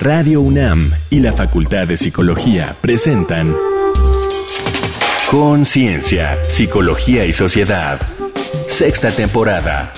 [0.00, 3.54] Radio UNAM y la Facultad de Psicología presentan
[5.30, 8.00] Conciencia, Psicología y Sociedad.
[8.66, 9.92] Sexta temporada.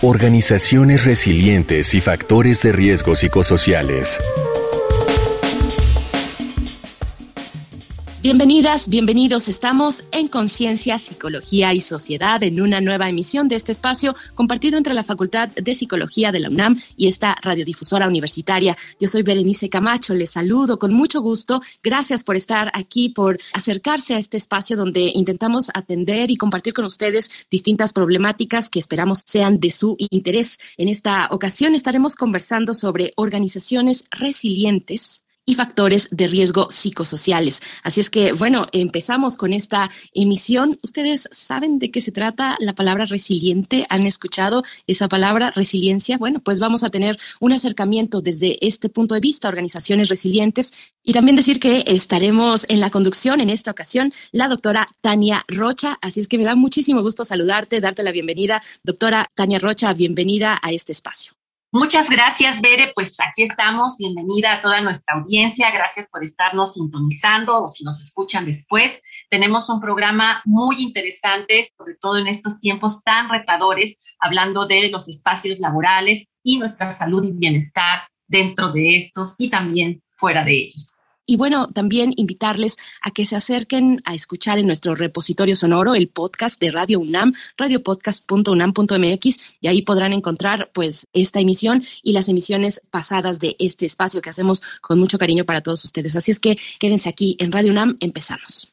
[0.00, 4.20] Organizaciones resilientes y factores de riesgo psicosociales.
[8.24, 9.50] Bienvenidas, bienvenidos.
[9.50, 14.94] Estamos en Conciencia, Psicología y Sociedad en una nueva emisión de este espacio compartido entre
[14.94, 18.78] la Facultad de Psicología de la UNAM y esta radiodifusora universitaria.
[18.98, 21.60] Yo soy Berenice Camacho, les saludo con mucho gusto.
[21.82, 26.86] Gracias por estar aquí, por acercarse a este espacio donde intentamos atender y compartir con
[26.86, 30.60] ustedes distintas problemáticas que esperamos sean de su interés.
[30.78, 37.62] En esta ocasión estaremos conversando sobre organizaciones resilientes y factores de riesgo psicosociales.
[37.82, 40.78] Así es que, bueno, empezamos con esta emisión.
[40.82, 43.86] ¿Ustedes saben de qué se trata la palabra resiliente?
[43.90, 46.18] ¿Han escuchado esa palabra resiliencia?
[46.18, 51.12] Bueno, pues vamos a tener un acercamiento desde este punto de vista, organizaciones resilientes, y
[51.12, 55.98] también decir que estaremos en la conducción en esta ocasión la doctora Tania Rocha.
[56.00, 58.62] Así es que me da muchísimo gusto saludarte, darte la bienvenida.
[58.82, 61.33] Doctora Tania Rocha, bienvenida a este espacio.
[61.74, 62.92] Muchas gracias, Bere.
[62.94, 63.98] Pues aquí estamos.
[63.98, 65.72] Bienvenida a toda nuestra audiencia.
[65.72, 69.02] Gracias por estarnos sintonizando o si nos escuchan después.
[69.28, 75.08] Tenemos un programa muy interesante, sobre todo en estos tiempos tan retadores, hablando de los
[75.08, 80.93] espacios laborales y nuestra salud y bienestar dentro de estos y también fuera de ellos.
[81.26, 86.08] Y bueno, también invitarles a que se acerquen a escuchar en nuestro repositorio sonoro el
[86.08, 92.82] podcast de Radio UNAM, radiopodcast.unam.mx, y ahí podrán encontrar pues esta emisión y las emisiones
[92.90, 96.14] pasadas de este espacio que hacemos con mucho cariño para todos ustedes.
[96.14, 98.72] Así es que quédense aquí en Radio UNAM, empezamos.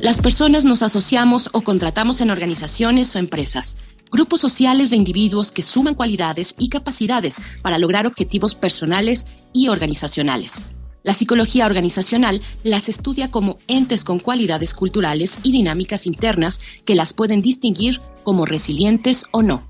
[0.00, 3.78] Las personas nos asociamos o contratamos en organizaciones o empresas
[4.10, 10.64] grupos sociales de individuos que suman cualidades y capacidades para lograr objetivos personales y organizacionales.
[11.04, 17.12] La psicología organizacional las estudia como entes con cualidades culturales y dinámicas internas que las
[17.12, 19.68] pueden distinguir como resilientes o no.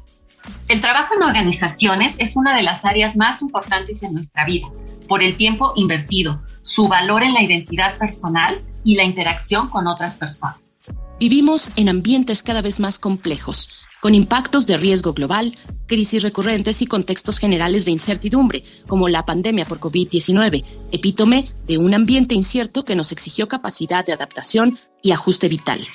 [0.69, 4.69] El trabajo en organizaciones es una de las áreas más importantes en nuestra vida,
[5.09, 10.17] por el tiempo invertido, su valor en la identidad personal y la interacción con otras
[10.17, 10.79] personas.
[11.19, 15.57] Vivimos en ambientes cada vez más complejos, con impactos de riesgo global,
[15.87, 21.95] crisis recurrentes y contextos generales de incertidumbre, como la pandemia por COVID-19, epítome de un
[21.95, 25.87] ambiente incierto que nos exigió capacidad de adaptación y ajuste vital.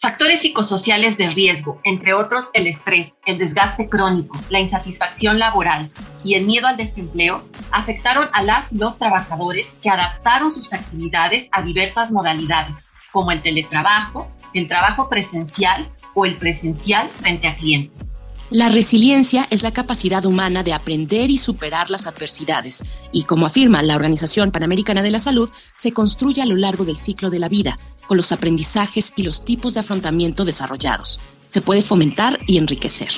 [0.00, 5.90] Factores psicosociales de riesgo, entre otros el estrés, el desgaste crónico, la insatisfacción laboral
[6.22, 11.48] y el miedo al desempleo, afectaron a las y los trabajadores que adaptaron sus actividades
[11.52, 18.15] a diversas modalidades, como el teletrabajo, el trabajo presencial o el presencial frente a clientes.
[18.50, 23.82] La resiliencia es la capacidad humana de aprender y superar las adversidades y, como afirma
[23.82, 27.48] la Organización Panamericana de la Salud, se construye a lo largo del ciclo de la
[27.48, 27.76] vida,
[28.06, 31.20] con los aprendizajes y los tipos de afrontamiento desarrollados.
[31.48, 33.08] Se puede fomentar y enriquecer.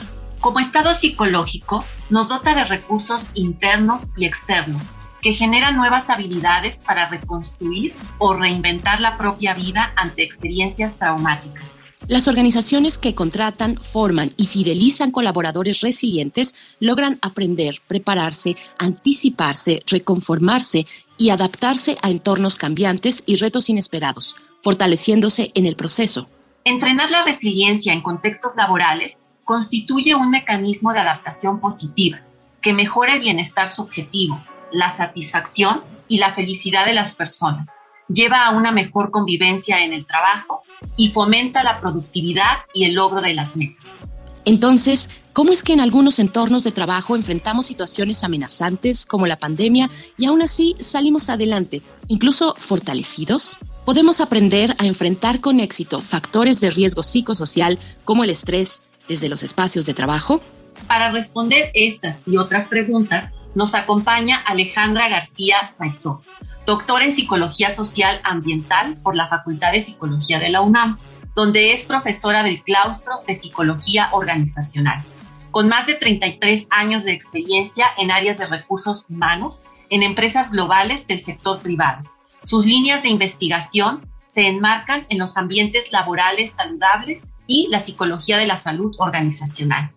[0.40, 4.84] Como estado psicológico, nos dota de recursos internos y externos
[5.20, 11.74] que generan nuevas habilidades para reconstruir o reinventar la propia vida ante experiencias traumáticas.
[12.08, 20.86] Las organizaciones que contratan, forman y fidelizan colaboradores resilientes logran aprender, prepararse, anticiparse, reconformarse
[21.18, 26.30] y adaptarse a entornos cambiantes y retos inesperados, fortaleciéndose en el proceso.
[26.64, 32.22] Entrenar la resiliencia en contextos laborales constituye un mecanismo de adaptación positiva
[32.62, 34.42] que mejora el bienestar subjetivo,
[34.72, 37.68] la satisfacción y la felicidad de las personas
[38.08, 40.62] lleva a una mejor convivencia en el trabajo
[40.96, 43.98] y fomenta la productividad y el logro de las metas.
[44.44, 49.90] Entonces, ¿cómo es que en algunos entornos de trabajo enfrentamos situaciones amenazantes como la pandemia
[50.16, 53.58] y aún así salimos adelante, incluso fortalecidos?
[53.84, 59.42] Podemos aprender a enfrentar con éxito factores de riesgo psicosocial como el estrés desde los
[59.42, 60.40] espacios de trabajo?
[60.86, 66.22] Para responder estas y otras preguntas, nos acompaña Alejandra García Saizó,
[66.68, 70.98] doctor en Psicología Social Ambiental por la Facultad de Psicología de la UNAM,
[71.34, 75.02] donde es profesora del claustro de Psicología Organizacional,
[75.50, 81.06] con más de 33 años de experiencia en áreas de recursos humanos en empresas globales
[81.06, 82.04] del sector privado.
[82.42, 88.46] Sus líneas de investigación se enmarcan en los ambientes laborales saludables y la psicología de
[88.46, 89.90] la salud organizacional.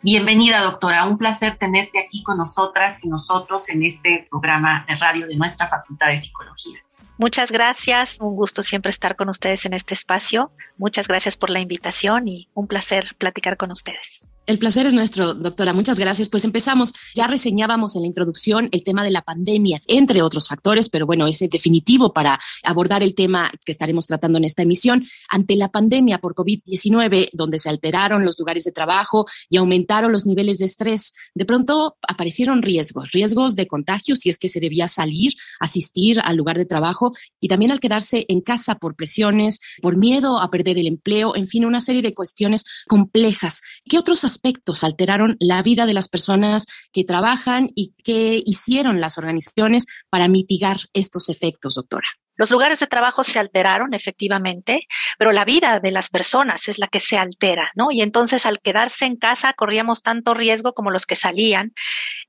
[0.00, 1.06] Bienvenida, doctora.
[1.06, 5.68] Un placer tenerte aquí con nosotras y nosotros en este programa de radio de nuestra
[5.68, 6.78] Facultad de Psicología.
[7.16, 10.52] Muchas gracias, un gusto siempre estar con ustedes en este espacio.
[10.76, 14.28] Muchas gracias por la invitación y un placer platicar con ustedes.
[14.48, 15.74] El placer es nuestro, doctora.
[15.74, 16.30] Muchas gracias.
[16.30, 16.94] Pues empezamos.
[17.14, 21.26] Ya reseñábamos en la introducción el tema de la pandemia, entre otros factores, pero bueno,
[21.26, 25.06] es definitivo para abordar el tema que estaremos tratando en esta emisión.
[25.28, 30.24] Ante la pandemia por COVID-19, donde se alteraron los lugares de trabajo y aumentaron los
[30.24, 34.88] niveles de estrés, de pronto aparecieron riesgos, riesgos de contagio si es que se debía
[34.88, 39.98] salir, asistir al lugar de trabajo y también al quedarse en casa por presiones, por
[39.98, 43.60] miedo a perder el empleo, en fin, una serie de cuestiones complejas.
[43.84, 49.00] ¿Qué otros aspectos aspectos alteraron la vida de las personas que trabajan y qué hicieron
[49.00, 52.06] las organizaciones para mitigar estos efectos, doctora?
[52.38, 54.86] Los lugares de trabajo se alteraron efectivamente,
[55.18, 57.90] pero la vida de las personas es la que se altera, ¿no?
[57.90, 61.74] Y entonces al quedarse en casa corríamos tanto riesgo como los que salían.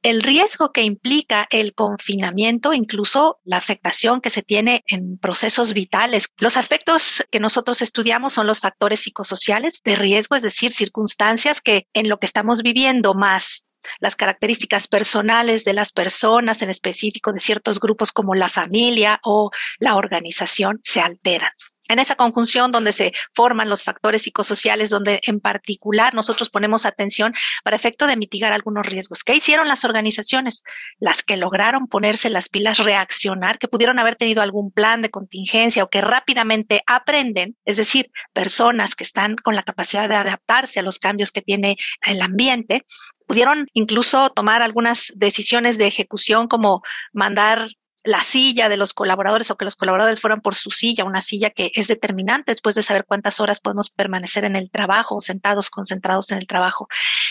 [0.01, 6.33] El riesgo que implica el confinamiento, incluso la afectación que se tiene en procesos vitales.
[6.37, 11.87] Los aspectos que nosotros estudiamos son los factores psicosociales de riesgo, es decir, circunstancias que
[11.93, 13.65] en lo que estamos viviendo más
[13.99, 19.51] las características personales de las personas, en específico de ciertos grupos como la familia o
[19.79, 21.51] la organización, se alteran
[21.89, 27.33] en esa conjunción donde se forman los factores psicosociales, donde en particular nosotros ponemos atención
[27.63, 29.23] para efecto de mitigar algunos riesgos.
[29.23, 30.63] ¿Qué hicieron las organizaciones?
[30.99, 35.83] Las que lograron ponerse las pilas, reaccionar, que pudieron haber tenido algún plan de contingencia
[35.83, 40.83] o que rápidamente aprenden, es decir, personas que están con la capacidad de adaptarse a
[40.83, 42.85] los cambios que tiene el ambiente,
[43.29, 46.81] pudieron incluso tomar algunas decisiones de ejecución como
[47.13, 47.69] mandar
[48.03, 51.49] la silla de los colaboradores o que los colaboradores fueran por su silla, una silla
[51.49, 56.31] que es determinante después de saber cuántas horas podemos permanecer en el trabajo sentados, concentrados
[56.31, 56.87] en el trabajo.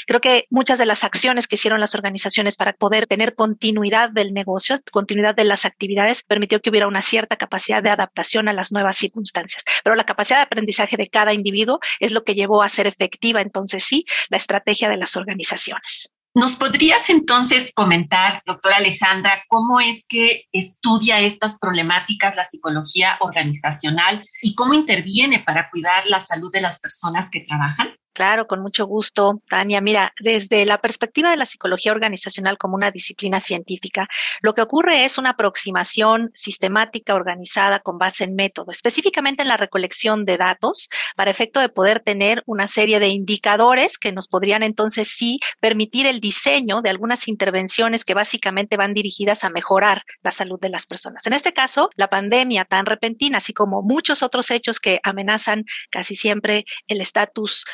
[0.06, 4.32] Creo que muchas de las acciones que hicieron las organizaciones para poder tener continuidad del
[4.32, 8.72] negocio, continuidad de las actividades, permitió que hubiera una cierta capacidad de adaptación a las
[8.72, 9.64] nuevas circunstancias.
[9.84, 13.40] Pero la capacidad de aprendizaje de cada individuo es lo que llevó a ser efectiva,
[13.40, 16.10] entonces sí, la estrategia de las organizaciones.
[16.38, 24.24] ¿Nos podrías entonces comentar, doctora Alejandra, cómo es que estudia estas problemáticas la psicología organizacional
[24.40, 27.88] y cómo interviene para cuidar la salud de las personas que trabajan?
[28.18, 29.80] Claro, con mucho gusto, Tania.
[29.80, 34.08] Mira, desde la perspectiva de la psicología organizacional como una disciplina científica,
[34.40, 39.56] lo que ocurre es una aproximación sistemática, organizada, con base en método, específicamente en la
[39.56, 44.64] recolección de datos, para efecto de poder tener una serie de indicadores que nos podrían
[44.64, 50.32] entonces sí permitir el diseño de algunas intervenciones que básicamente van dirigidas a mejorar la
[50.32, 51.24] salud de las personas.
[51.28, 56.16] En este caso, la pandemia tan repentina, así como muchos otros hechos que amenazan casi
[56.16, 57.64] siempre el estatus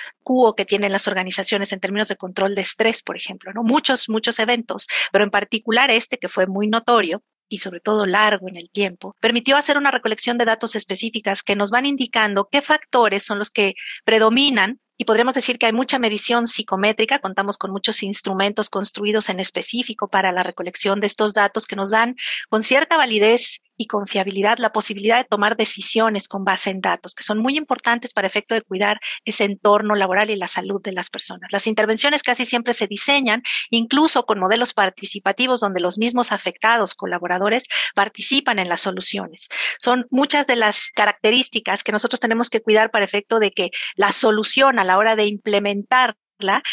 [0.57, 3.63] que tienen las organizaciones en términos de control de estrés, por ejemplo, ¿no?
[3.63, 8.49] Muchos, muchos eventos, pero en particular este que fue muy notorio, y sobre todo largo
[8.49, 12.63] en el tiempo, permitió hacer una recolección de datos específicas que nos van indicando qué
[12.63, 17.73] factores son los que predominan y podríamos decir que hay mucha medición psicométrica, contamos con
[17.73, 22.15] muchos instrumentos construidos en específico para la recolección de estos datos que nos dan
[22.49, 27.23] con cierta validez y confiabilidad la posibilidad de tomar decisiones con base en datos, que
[27.23, 31.11] son muy importantes para efecto de cuidar ese entorno laboral y la salud de las
[31.11, 31.51] personas.
[31.53, 37.65] Las intervenciones casi siempre se diseñan incluso con modelos participativos donde los mismos afectados, colaboradores,
[37.95, 39.49] participan en las soluciones.
[39.79, 44.13] Son muchas de las características que nosotros tenemos que cuidar para efecto de que la
[44.13, 46.17] solución a la hora de implementar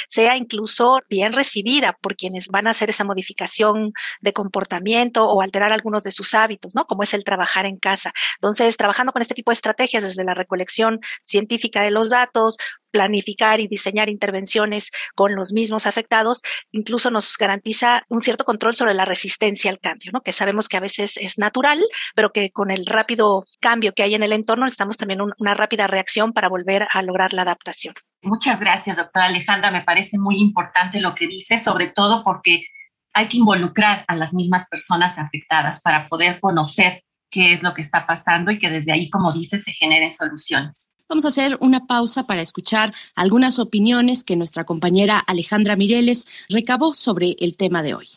[0.08, 5.72] sea incluso bien recibida por quienes van a hacer esa modificación de comportamiento o alterar
[5.72, 6.86] algunos de sus hábitos, ¿no?
[6.86, 8.12] Como es el trabajar en casa.
[8.36, 12.58] Entonces, trabajando con este tipo de estrategias desde la recolección científica de los datos,
[12.91, 16.41] planificar y diseñar intervenciones con los mismos afectados,
[16.72, 20.22] incluso nos garantiza un cierto control sobre la resistencia al cambio, ¿no?
[20.22, 21.82] que sabemos que a veces es natural,
[22.15, 25.88] pero que con el rápido cambio que hay en el entorno necesitamos también una rápida
[25.88, 27.96] reacción para volver a lograr la adaptación.
[28.24, 29.72] Muchas gracias, doctora Alejandra.
[29.72, 32.66] Me parece muy importante lo que dice, sobre todo porque
[33.13, 37.82] hay que involucrar a las mismas personas afectadas para poder conocer qué es lo que
[37.82, 40.94] está pasando y que desde ahí, como dice, se generen soluciones.
[41.10, 46.94] Vamos a hacer una pausa para escuchar algunas opiniones que nuestra compañera Alejandra Mireles recabó
[46.94, 48.08] sobre el tema de hoy.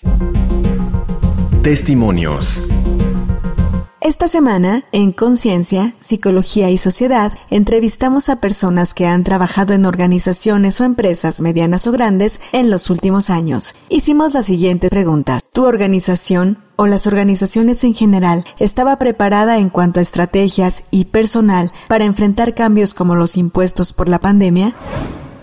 [1.63, 2.63] Testimonios.
[4.05, 10.79] Esta semana, en Conciencia, Psicología y Sociedad, entrevistamos a personas que han trabajado en organizaciones
[10.79, 13.75] o empresas medianas o grandes en los últimos años.
[13.89, 15.41] Hicimos la siguiente pregunta.
[15.55, 21.73] ¿Tu organización o las organizaciones en general estaba preparada en cuanto a estrategias y personal
[21.89, 24.75] para enfrentar cambios como los impuestos por la pandemia?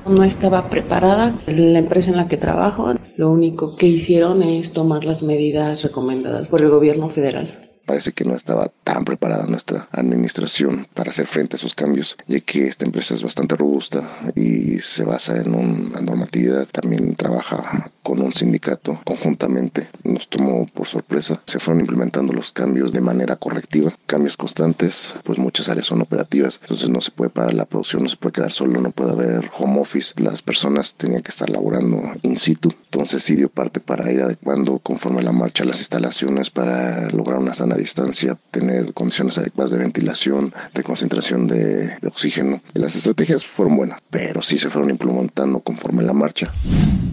[0.06, 1.34] No estaba preparada.
[1.48, 6.48] La empresa en la que trabajo, lo único que hicieron es tomar las medidas recomendadas
[6.48, 11.55] por el gobierno federal parece que no estaba tan preparada nuestra administración para hacer frente
[11.55, 14.01] a esos cambios, ya que esta empresa es bastante robusta
[14.33, 19.89] y se basa en una normatividad, también trabaja con un sindicato conjuntamente.
[20.03, 25.38] Nos tomó por sorpresa, se fueron implementando los cambios de manera correctiva, cambios constantes, pues
[25.39, 28.51] muchas áreas son operativas, entonces no se puede parar la producción, no se puede quedar
[28.51, 33.24] solo, no puede haber home office, las personas tenían que estar laborando in situ, entonces
[33.24, 37.75] sí dio parte para ir adecuando conforme la marcha las instalaciones para lograr una sana
[37.75, 42.62] distancia, tener condiciones adecuadas de ventilación, de concentración de, oxígeno.
[42.74, 46.51] Las estrategias fueron buenas, pero sí se fueron implementando conforme la marcha.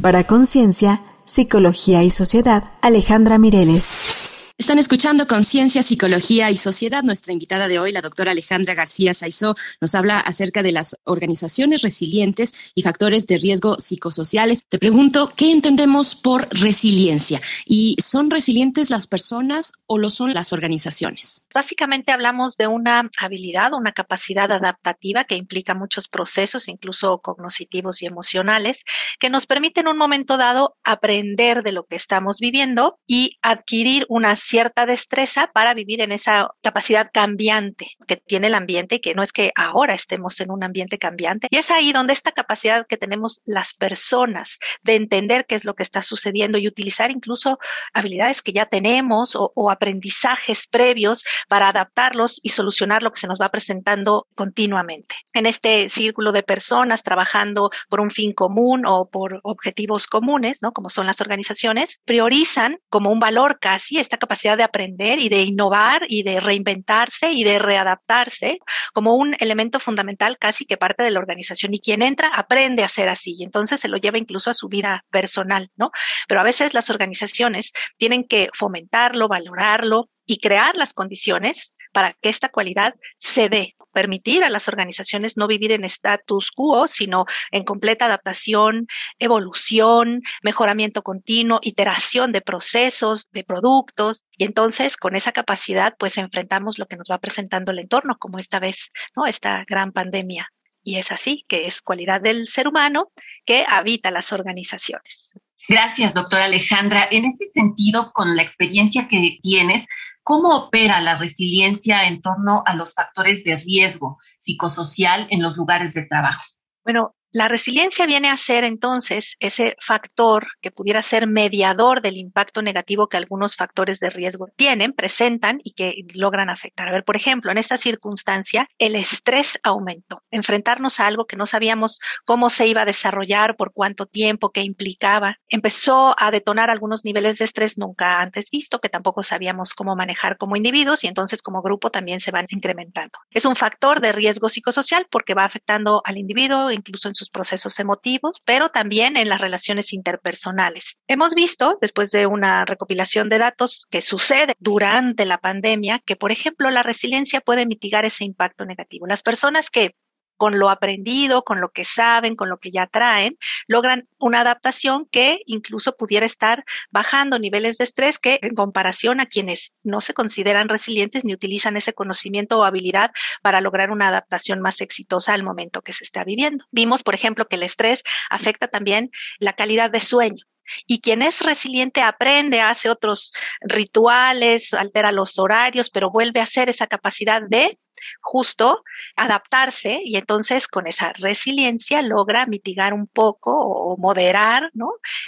[0.01, 4.28] Para Conciencia, Psicología y Sociedad, Alejandra Mireles.
[4.61, 7.05] Están escuchando Conciencia, Psicología y Sociedad.
[7.05, 11.83] Nuestra invitada de hoy, la doctora Alejandra García Saizó, nos habla acerca de las organizaciones
[11.83, 14.63] resilientes y factores de riesgo psicosociales.
[14.69, 17.41] Te pregunto, ¿qué entendemos por resiliencia?
[17.67, 21.45] ¿Y son resilientes las personas o lo son las organizaciones?
[21.55, 28.07] Básicamente hablamos de una habilidad, una capacidad adaptativa que implica muchos procesos, incluso cognitivos y
[28.07, 28.83] emocionales,
[29.21, 34.05] que nos permiten en un momento dado aprender de lo que estamos viviendo y adquirir
[34.09, 39.15] unas cierta destreza para vivir en esa capacidad cambiante que tiene el ambiente y que
[39.15, 41.49] no es que ahora estemos en un ambiente cambiante.
[41.51, 45.75] Y es ahí donde esta capacidad que tenemos las personas de entender qué es lo
[45.75, 47.59] que está sucediendo y utilizar incluso
[47.93, 53.27] habilidades que ya tenemos o, o aprendizajes previos para adaptarlos y solucionar lo que se
[53.27, 55.15] nos va presentando continuamente.
[55.35, 60.73] En este círculo de personas trabajando por un fin común o por objetivos comunes, ¿no?
[60.73, 65.43] Como son las organizaciones, priorizan como un valor casi esta capacidad de aprender y de
[65.43, 68.59] innovar y de reinventarse y de readaptarse
[68.93, 71.75] como un elemento fundamental casi que parte de la organización.
[71.75, 74.69] Y quien entra aprende a ser así y entonces se lo lleva incluso a su
[74.69, 75.91] vida personal, ¿no?
[76.29, 82.29] Pero a veces las organizaciones tienen que fomentarlo, valorarlo y crear las condiciones para que
[82.29, 87.65] esta cualidad se dé, permitir a las organizaciones no vivir en status quo, sino en
[87.65, 88.87] completa adaptación,
[89.19, 96.79] evolución, mejoramiento continuo, iteración de procesos, de productos, y entonces con esa capacidad pues enfrentamos
[96.79, 99.27] lo que nos va presentando el entorno, como esta vez, ¿no?
[99.27, 100.53] Esta gran pandemia.
[100.83, 103.11] Y es así, que es cualidad del ser humano
[103.47, 105.33] que habita las organizaciones.
[105.69, 107.09] Gracias, doctora Alejandra.
[107.11, 109.87] En este sentido, con la experiencia que tienes,
[110.29, 115.95] ¿Cómo opera la resiliencia en torno a los factores de riesgo psicosocial en los lugares
[115.95, 116.43] de trabajo?
[116.85, 122.63] Bueno, la resiliencia viene a ser entonces ese factor que pudiera ser mediador del impacto
[122.63, 126.89] negativo que algunos factores de riesgo tienen, presentan y que logran afectar.
[126.89, 130.23] A ver, por ejemplo, en esta circunstancia, el estrés aumentó.
[130.31, 134.63] Enfrentarnos a algo que no sabíamos cómo se iba a desarrollar, por cuánto tiempo, qué
[134.63, 139.95] implicaba, empezó a detonar algunos niveles de estrés nunca antes visto, que tampoco sabíamos cómo
[139.97, 143.19] manejar como individuos y entonces como grupo también se van incrementando.
[143.31, 147.79] Es un factor de riesgo psicosocial porque va afectando al individuo, incluso en sus procesos
[147.79, 150.97] emotivos, pero también en las relaciones interpersonales.
[151.09, 156.33] Hemos visto, después de una recopilación de datos que sucede durante la pandemia, que, por
[156.33, 159.07] ejemplo, la resiliencia puede mitigar ese impacto negativo.
[159.07, 159.95] Las personas que
[160.39, 165.07] con lo aprendido, con lo que saben, con lo que ya traen, logran una adaptación
[165.11, 170.15] que incluso pudiera estar bajando niveles de estrés que en comparación a quienes no se
[170.15, 173.11] consideran resilientes ni utilizan ese conocimiento o habilidad
[173.43, 176.65] para lograr una adaptación más exitosa al momento que se está viviendo.
[176.71, 180.45] Vimos, por ejemplo, que el estrés afecta también la calidad de sueño.
[180.87, 186.69] Y quien es resiliente aprende, hace otros rituales, altera los horarios, pero vuelve a hacer
[186.69, 187.79] esa capacidad de
[188.21, 188.85] justo
[189.17, 194.71] adaptarse y entonces con esa resiliencia logra mitigar un poco o moderar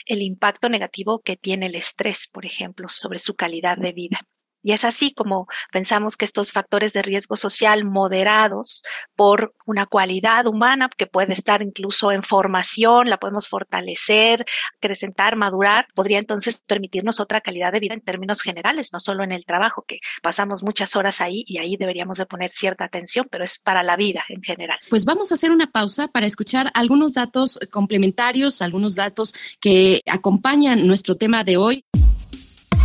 [0.07, 4.21] el impacto negativo que tiene el estrés, por ejemplo, sobre su calidad de vida.
[4.63, 8.83] Y es así como pensamos que estos factores de riesgo social moderados
[9.17, 14.45] por una cualidad humana que puede estar incluso en formación, la podemos fortalecer,
[14.77, 19.33] acrecentar, madurar, podría entonces permitirnos otra calidad de vida en términos generales, no solo en
[19.33, 23.45] el trabajo, que pasamos muchas horas ahí y ahí deberíamos de poner cierta atención, pero
[23.45, 24.79] es para la vida en general.
[24.89, 30.87] Pues vamos a hacer una pausa para escuchar algunos datos complementarios, algunos datos que acompañan
[30.87, 31.85] nuestro tema de hoy.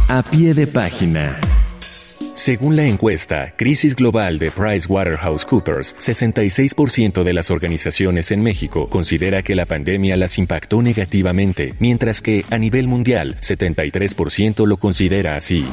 [0.07, 1.39] A pie de página.
[2.45, 9.55] Según la encuesta Crisis Global de PricewaterhouseCoopers, 66% de las organizaciones en México considera que
[9.55, 15.65] la pandemia las impactó negativamente, mientras que a nivel mundial 73% lo considera así.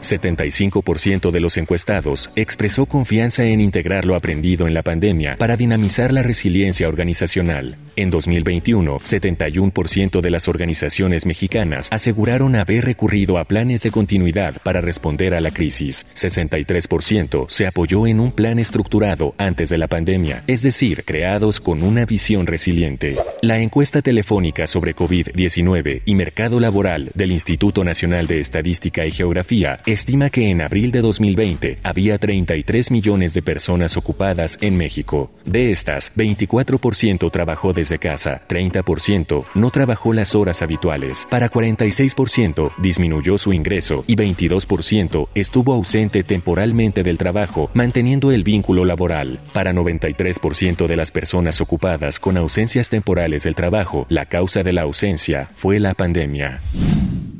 [0.00, 6.12] 75% de los encuestados expresó confianza en integrar lo aprendido en la pandemia para dinamizar
[6.12, 7.76] la resiliencia organizacional.
[7.94, 14.80] En 2021, 71% de las organizaciones mexicanas aseguraron haber recurrido a planes de continuidad para
[14.80, 16.04] responder a la crisis.
[16.16, 21.82] 63% se apoyó en un plan estructurado antes de la pandemia, es decir, creados con
[21.82, 23.16] una visión resiliente.
[23.42, 29.80] La encuesta telefónica sobre COVID-19 y mercado laboral del Instituto Nacional de Estadística y Geografía
[29.86, 35.30] estima que en abril de 2020 había 33 millones de personas ocupadas en México.
[35.44, 43.38] De estas, 24% trabajó desde casa, 30% no trabajó las horas habituales, para 46% disminuyó
[43.38, 49.40] su ingreso y 22% estuvo ausente temporalmente del trabajo, manteniendo el vínculo laboral.
[49.52, 54.82] Para 93% de las personas ocupadas con ausencias temporales del trabajo, la causa de la
[54.82, 56.60] ausencia fue la pandemia.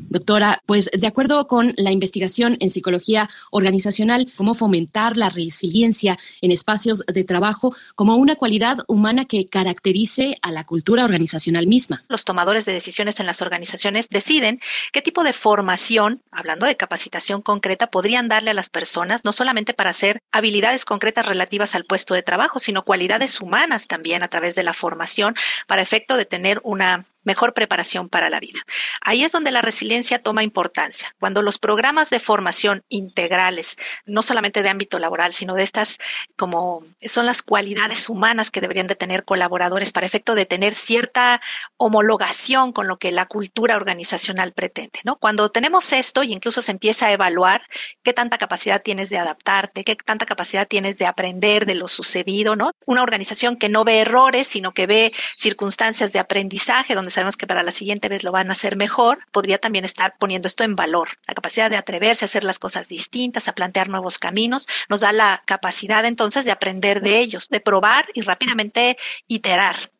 [0.09, 6.51] Doctora, pues de acuerdo con la investigación en psicología organizacional, cómo fomentar la resiliencia en
[6.51, 12.03] espacios de trabajo como una cualidad humana que caracterice a la cultura organizacional misma.
[12.07, 14.61] Los tomadores de decisiones en las organizaciones deciden
[14.93, 19.73] qué tipo de formación, hablando de capacitación concreta, podrían darle a las personas, no solamente
[19.73, 24.55] para hacer habilidades concretas relativas al puesto de trabajo, sino cualidades humanas también a través
[24.55, 25.35] de la formación
[25.67, 28.61] para efecto de tener una mejor preparación para la vida.
[29.01, 31.13] Ahí es donde la resiliencia toma importancia.
[31.19, 35.99] Cuando los programas de formación integrales, no solamente de ámbito laboral, sino de estas
[36.37, 41.41] como son las cualidades humanas que deberían de tener colaboradores para efecto de tener cierta
[41.75, 45.17] homologación con lo que la cultura organizacional pretende, ¿no?
[45.17, 47.61] Cuando tenemos esto y incluso se empieza a evaluar
[48.03, 52.55] qué tanta capacidad tienes de adaptarte, qué tanta capacidad tienes de aprender de lo sucedido,
[52.55, 52.71] ¿no?
[52.85, 57.47] Una organización que no ve errores, sino que ve circunstancias de aprendizaje donde sabemos que
[57.47, 60.75] para la siguiente vez lo van a hacer mejor, podría también estar poniendo esto en
[60.75, 61.17] valor.
[61.27, 65.11] La capacidad de atreverse a hacer las cosas distintas, a plantear nuevos caminos, nos da
[65.13, 68.97] la capacidad entonces de aprender de ellos, de probar y rápidamente
[69.27, 69.91] iterar.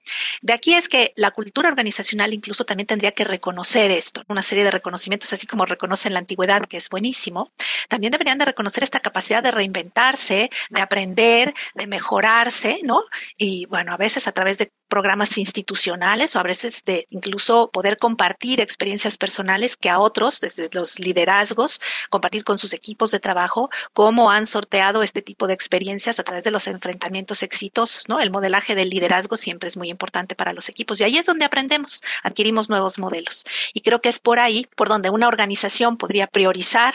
[0.42, 4.64] De aquí es que la cultura organizacional incluso también tendría que reconocer esto, una serie
[4.64, 7.52] de reconocimientos, así como reconocen la antigüedad, que es buenísimo,
[7.90, 13.04] también deberían de reconocer esta capacidad de reinventarse, de aprender, de mejorarse, ¿no?
[13.38, 17.98] Y bueno, a veces a través de programas institucionales o a veces de incluso poder
[17.98, 23.70] compartir experiencias personales que a otros, desde los liderazgos, compartir con sus equipos de trabajo,
[23.94, 28.20] cómo han sorteado este tipo de experiencias a través de los enfrentamientos exitosos, ¿no?
[28.20, 31.46] El modelaje del liderazgo siempre es muy importante para los equipos y ahí es donde
[31.46, 33.46] aprendemos, adquirimos nuevos modelos.
[33.74, 36.94] Y creo que es por ahí por donde una organización podría priorizar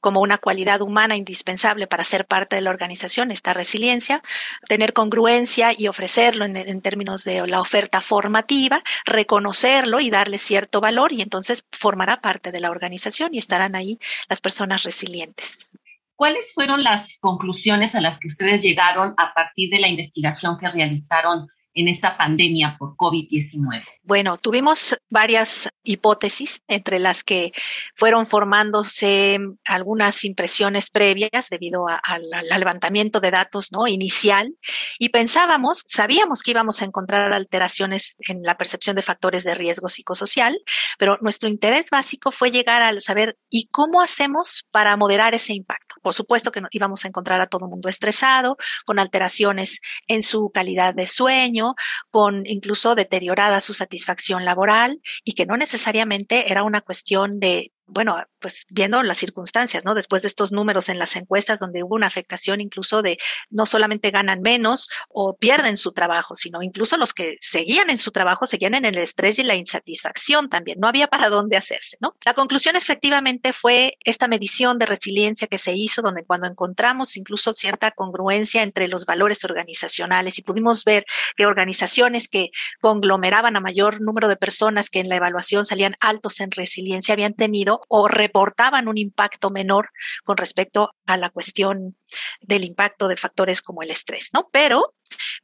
[0.00, 4.22] como una cualidad humana indispensable para ser parte de la organización esta resiliencia,
[4.68, 10.80] tener congruencia y ofrecerlo en, en términos de la oferta formativa, reconocerlo y darle cierto
[10.80, 15.70] valor y entonces formará parte de la organización y estarán ahí las personas resilientes.
[16.16, 20.68] ¿Cuáles fueron las conclusiones a las que ustedes llegaron a partir de la investigación que
[20.68, 23.84] realizaron en esta pandemia por COVID-19?
[24.02, 27.52] Bueno, tuvimos varias hipótesis, entre las que
[27.96, 33.86] fueron formándose algunas impresiones previas debido al levantamiento de datos ¿no?
[33.86, 34.54] inicial,
[34.98, 39.88] y pensábamos, sabíamos que íbamos a encontrar alteraciones en la percepción de factores de riesgo
[39.88, 40.58] psicosocial,
[40.98, 45.96] pero nuestro interés básico fue llegar al saber, ¿y cómo hacemos para moderar ese impacto?
[46.02, 50.50] Por supuesto que íbamos a encontrar a todo el mundo estresado, con alteraciones en su
[50.52, 51.63] calidad de sueño,
[52.10, 58.16] con incluso deteriorada su satisfacción laboral y que no necesariamente era una cuestión de bueno,
[58.38, 59.94] pues viendo las circunstancias, ¿no?
[59.94, 63.18] Después de estos números en las encuestas donde hubo una afectación incluso de
[63.50, 68.10] no solamente ganan menos o pierden su trabajo, sino incluso los que seguían en su
[68.10, 70.80] trabajo seguían en el estrés y la insatisfacción también.
[70.80, 72.16] No había para dónde hacerse, ¿no?
[72.24, 77.52] La conclusión efectivamente fue esta medición de resiliencia que se hizo, donde cuando encontramos incluso
[77.52, 81.04] cierta congruencia entre los valores organizacionales y pudimos ver
[81.36, 86.40] que organizaciones que conglomeraban a mayor número de personas que en la evaluación salían altos
[86.40, 89.90] en resiliencia habían tenido o reportaban un impacto menor
[90.24, 91.96] con respecto a la cuestión
[92.40, 94.48] del impacto de factores como el estrés, ¿no?
[94.52, 94.94] Pero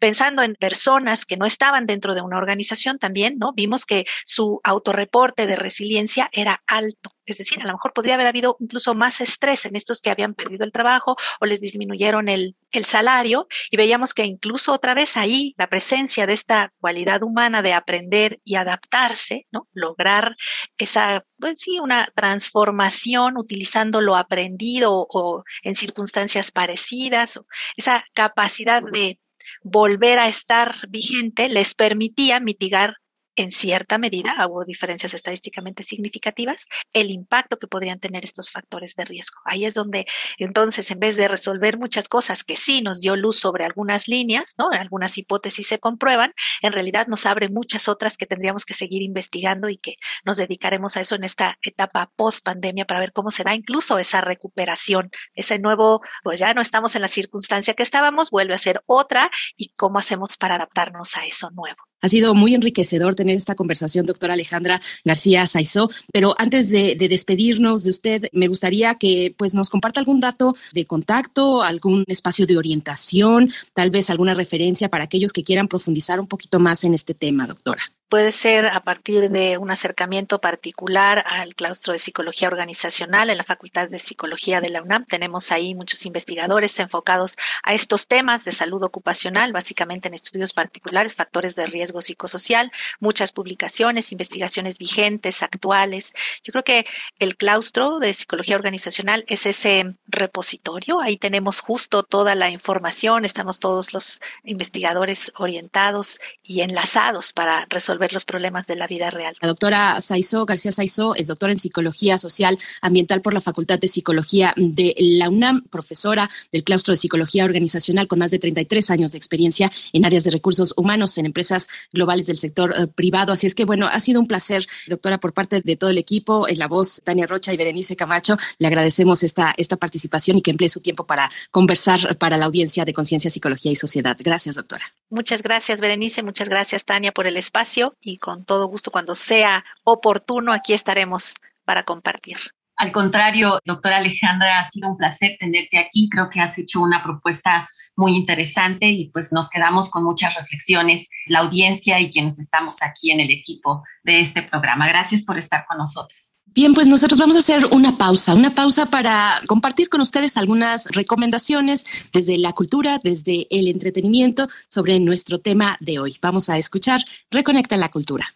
[0.00, 3.52] pensando en personas que no estaban dentro de una organización también, ¿no?
[3.52, 7.12] Vimos que su autorreporte de resiliencia era alto.
[7.26, 10.34] Es decir, a lo mejor podría haber habido incluso más estrés en estos que habían
[10.34, 15.16] perdido el trabajo o les disminuyeron el, el salario y veíamos que incluso otra vez
[15.16, 19.68] ahí la presencia de esta cualidad humana de aprender y adaptarse, ¿no?
[19.72, 20.36] Lograr
[20.76, 28.82] esa, pues sí, una transformación utilizando lo aprendido o, en circunstancias parecidas, o esa capacidad
[28.82, 29.18] de
[29.62, 32.96] volver a estar vigente les permitía mitigar
[33.40, 39.05] en cierta medida, hubo diferencias estadísticamente significativas, el impacto que podrían tener estos factores de
[39.05, 39.38] riesgo.
[39.44, 40.07] Ahí es donde
[40.38, 44.55] entonces, en vez de resolver muchas cosas que sí nos dio luz sobre algunas líneas,
[44.59, 44.70] ¿no?
[44.70, 49.68] Algunas hipótesis se comprueban, en realidad nos abre muchas otras que tendríamos que seguir investigando
[49.68, 53.55] y que nos dedicaremos a eso en esta etapa post pandemia para ver cómo será
[53.55, 58.55] incluso esa recuperación, ese nuevo, pues ya no estamos en la circunstancia que estábamos, vuelve
[58.55, 61.89] a ser otra y cómo hacemos para adaptarnos a eso nuevo.
[62.00, 67.08] Ha sido muy enriquecedor tener esta conversación, doctora Alejandra García Saizó, pero antes de, de,
[67.08, 72.46] despedirnos de usted, me gustaría que pues, nos comparta algún dato de contacto, algún espacio
[72.46, 76.94] de orientación, tal vez alguna referencia para aquellos que quieran profundizar un poquito más en
[76.94, 82.49] este tema, doctora puede ser a partir de un acercamiento particular al claustro de psicología
[82.49, 85.07] organizacional en la Facultad de Psicología de la UNAM.
[85.07, 91.14] Tenemos ahí muchos investigadores enfocados a estos temas de salud ocupacional, básicamente en estudios particulares,
[91.14, 96.12] factores de riesgo psicosocial, muchas publicaciones, investigaciones vigentes, actuales.
[96.42, 96.87] Yo creo que
[97.20, 101.01] el claustro de psicología organizacional es ese repositorio.
[101.01, 107.99] Ahí tenemos justo toda la información, estamos todos los investigadores orientados y enlazados para resolver
[108.00, 109.36] ver los problemas de la vida real.
[109.40, 113.86] La doctora Saizó, García Saizó, es doctora en Psicología Social Ambiental por la Facultad de
[113.86, 119.12] Psicología de la UNAM, profesora del claustro de Psicología Organizacional con más de 33 años
[119.12, 123.32] de experiencia en áreas de recursos humanos en empresas globales del sector eh, privado.
[123.32, 126.48] Así es que, bueno, ha sido un placer, doctora, por parte de todo el equipo,
[126.48, 128.36] en la voz Tania Rocha y Berenice Camacho.
[128.58, 132.84] Le agradecemos esta, esta participación y que emplee su tiempo para conversar para la audiencia
[132.84, 134.16] de Conciencia, Psicología y Sociedad.
[134.18, 134.99] Gracias, doctora.
[135.11, 136.23] Muchas gracias, Berenice.
[136.23, 141.35] Muchas gracias, Tania, por el espacio y con todo gusto cuando sea oportuno aquí estaremos
[141.64, 142.38] para compartir.
[142.77, 146.09] Al contrario, doctora Alejandra, ha sido un placer tenerte aquí.
[146.09, 151.11] Creo que has hecho una propuesta muy interesante y pues nos quedamos con muchas reflexiones,
[151.27, 154.88] la audiencia y quienes estamos aquí en el equipo de este programa.
[154.88, 156.29] Gracias por estar con nosotros.
[156.52, 160.86] Bien, pues nosotros vamos a hacer una pausa, una pausa para compartir con ustedes algunas
[160.90, 166.16] recomendaciones desde la cultura, desde el entretenimiento sobre nuestro tema de hoy.
[166.20, 168.34] Vamos a escuchar Reconecta en la cultura.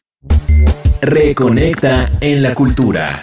[1.01, 3.21] Reconecta en la cultura.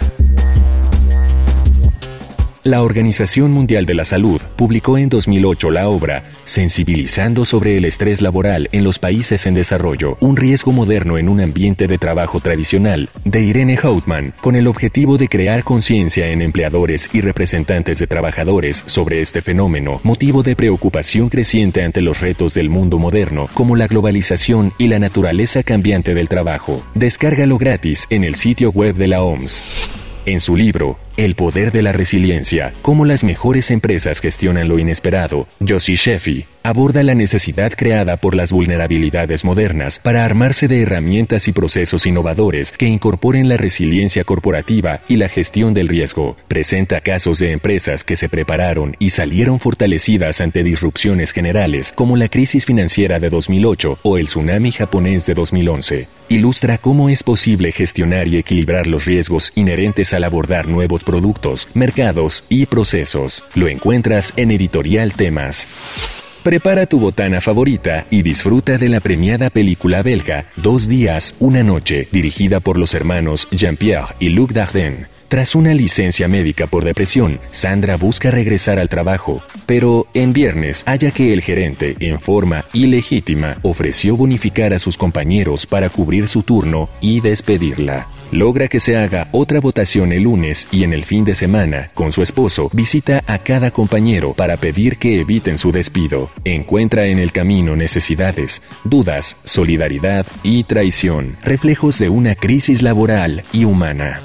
[2.64, 8.22] La Organización Mundial de la Salud publicó en 2008 la obra Sensibilizando sobre el estrés
[8.22, 13.10] laboral en los países en desarrollo, un riesgo moderno en un ambiente de trabajo tradicional,
[13.24, 18.84] de Irene Hautman, con el objetivo de crear conciencia en empleadores y representantes de trabajadores
[18.86, 23.88] sobre este fenómeno, motivo de preocupación creciente ante los retos del mundo moderno, como la
[23.88, 26.80] globalización y la naturaleza cambiante del trabajo.
[26.94, 29.90] Descárgalo gratis en el sitio web de la OMS.
[30.24, 35.46] En su libro, el poder de la resiliencia, cómo las mejores empresas gestionan lo inesperado.
[35.66, 41.52] Josie Sheffy aborda la necesidad creada por las vulnerabilidades modernas para armarse de herramientas y
[41.52, 46.36] procesos innovadores que incorporen la resiliencia corporativa y la gestión del riesgo.
[46.48, 52.28] Presenta casos de empresas que se prepararon y salieron fortalecidas ante disrupciones generales como la
[52.28, 56.08] crisis financiera de 2008 o el tsunami japonés de 2011.
[56.28, 62.44] Ilustra cómo es posible gestionar y equilibrar los riesgos inherentes al abordar nuevos productos, mercados
[62.48, 63.44] y procesos.
[63.54, 66.21] Lo encuentras en Editorial Temas.
[66.42, 72.08] Prepara tu botana favorita y disfruta de la premiada película belga Dos días, una noche,
[72.10, 75.06] dirigida por los hermanos Jean-Pierre y Luc Dardenne.
[75.28, 81.12] Tras una licencia médica por depresión, Sandra busca regresar al trabajo, pero en viernes haya
[81.12, 86.88] que el gerente, en forma ilegítima, ofreció bonificar a sus compañeros para cubrir su turno
[87.00, 88.08] y despedirla.
[88.32, 92.12] Logra que se haga otra votación el lunes y en el fin de semana, con
[92.12, 96.30] su esposo, visita a cada compañero para pedir que eviten su despido.
[96.46, 103.64] Encuentra en el camino necesidades, dudas, solidaridad y traición, reflejos de una crisis laboral y
[103.64, 104.22] humana.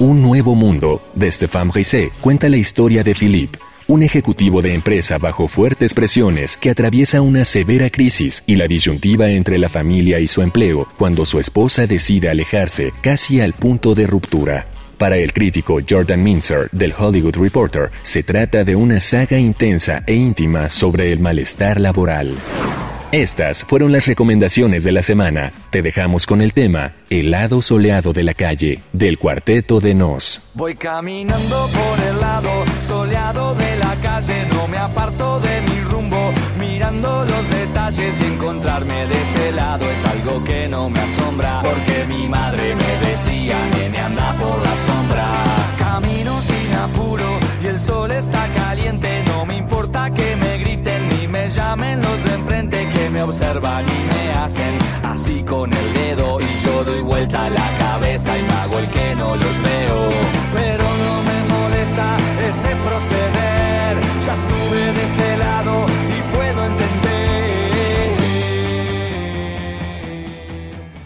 [0.00, 5.18] Un nuevo mundo, de Stéphane Risset, cuenta la historia de Philippe, un ejecutivo de empresa
[5.18, 10.28] bajo fuertes presiones que atraviesa una severa crisis y la disyuntiva entre la familia y
[10.28, 14.66] su empleo cuando su esposa decide alejarse casi al punto de ruptura.
[14.98, 20.14] Para el crítico Jordan Minzer del Hollywood Reporter, se trata de una saga intensa e
[20.14, 22.34] íntima sobre el malestar laboral.
[23.14, 25.52] Estas fueron las recomendaciones de la semana.
[25.70, 30.50] Te dejamos con el tema El lado soleado de la calle, del cuarteto de Nos.
[30.54, 32.50] Voy caminando por el lado
[32.84, 39.22] soleado de la calle, no me aparto de mi rumbo, mirando los detalles encontrarme de
[39.22, 44.32] ese lado es algo que no me asombra, porque mi madre me decía, nene anda
[44.40, 45.26] por la sombra.
[45.78, 51.28] Camino sin apuro y el sol está caliente, no me importa que me griten ni
[51.28, 52.23] me llamen los
[53.14, 58.36] me observan y me hacen así con el dedo y yo doy vuelta la cabeza
[58.36, 60.10] y me hago el que no los veo.
[60.52, 63.96] Pero no me molesta ese proceder,
[64.26, 68.10] ya estuve de ese lado y puedo entender.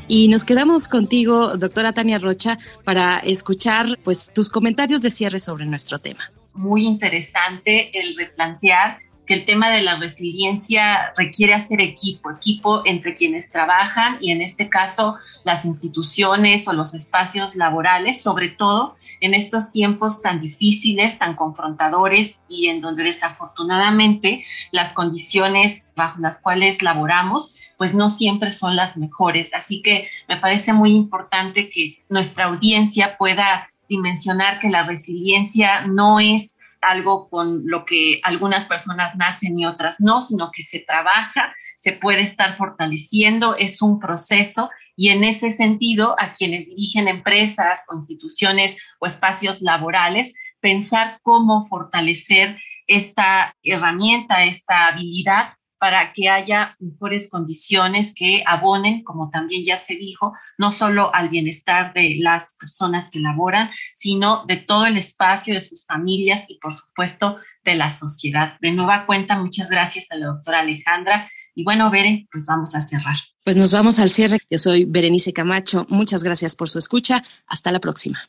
[0.09, 5.67] Y nos quedamos contigo, doctora Tania Rocha, para escuchar pues tus comentarios de cierre sobre
[5.67, 6.33] nuestro tema.
[6.55, 8.97] Muy interesante el replantear
[9.29, 14.41] que el tema de la resiliencia requiere hacer equipo, equipo entre quienes trabajan y en
[14.41, 21.19] este caso las instituciones o los espacios laborales, sobre todo en estos tiempos tan difíciles,
[21.19, 28.51] tan confrontadores y en donde desafortunadamente las condiciones bajo las cuales laboramos pues no siempre
[28.51, 29.53] son las mejores.
[29.55, 36.19] Así que me parece muy importante que nuestra audiencia pueda dimensionar que la resiliencia no
[36.19, 41.55] es algo con lo que algunas personas nacen y otras no, sino que se trabaja,
[41.77, 44.71] se puede estar fortaleciendo, es un proceso.
[44.97, 51.67] Y en ese sentido a quienes dirigen empresas o instituciones o espacios laborales, pensar cómo
[51.69, 59.77] fortalecer esta herramienta, esta habilidad para que haya mejores condiciones que abonen, como también ya
[59.77, 64.97] se dijo, no solo al bienestar de las personas que laboran, sino de todo el
[64.97, 68.55] espacio, de sus familias y, por supuesto, de la sociedad.
[68.61, 71.29] De nueva cuenta, muchas gracias a la doctora Alejandra.
[71.55, 73.17] Y bueno, Bere, pues vamos a cerrar.
[73.45, 74.39] Pues nos vamos al cierre.
[74.51, 75.87] Yo soy Berenice Camacho.
[75.89, 77.23] Muchas gracias por su escucha.
[77.47, 78.29] Hasta la próxima.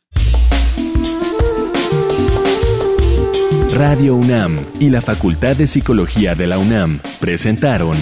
[3.79, 7.95] Radio UNAM y la Facultad de Psicología de la UNAM presentaron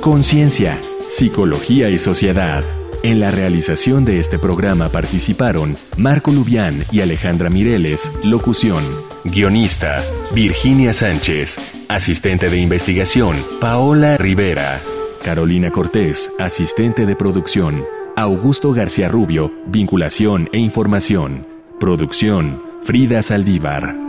[0.00, 2.64] Conciencia, Psicología y Sociedad.
[3.02, 8.82] En la realización de este programa participaron Marco Lubián y Alejandra Mireles, locución.
[9.24, 10.02] Guionista,
[10.34, 11.58] Virginia Sánchez.
[11.90, 14.80] Asistente de investigación, Paola Rivera.
[15.22, 17.84] Carolina Cortés, asistente de producción.
[18.16, 21.44] Augusto García Rubio, vinculación e información.
[21.78, 24.07] Producción, Frida Saldívar.